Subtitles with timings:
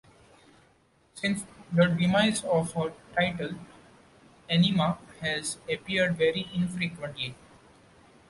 [1.13, 3.51] Since the demise of her title,
[4.49, 7.35] Anima has appeared very infrequently.